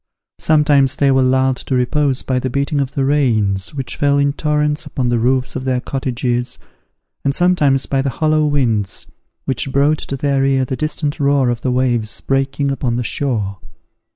Sometimes 0.39 0.95
they 0.95 1.11
were 1.11 1.21
lulled 1.21 1.57
to 1.57 1.75
repose 1.75 2.23
by 2.23 2.39
the 2.39 2.49
beating 2.49 2.81
of 2.81 2.93
the 2.95 3.05
rains, 3.05 3.75
which 3.75 3.95
fell 3.95 4.17
in 4.17 4.33
torrents 4.33 4.83
upon 4.83 5.09
the 5.09 5.19
roofs 5.19 5.55
of 5.55 5.63
their 5.63 5.79
cottages, 5.79 6.57
and 7.23 7.35
sometimes 7.35 7.85
by 7.85 8.01
the 8.01 8.09
hollow 8.09 8.47
winds, 8.47 9.05
which 9.45 9.71
brought 9.71 9.99
to 9.99 10.17
their 10.17 10.43
ear 10.43 10.65
the 10.65 10.75
distant 10.75 11.19
roar 11.19 11.49
of 11.51 11.61
the 11.61 11.69
waves 11.69 12.19
breaking 12.19 12.71
upon 12.71 12.95
the 12.95 13.03
shore. 13.03 13.59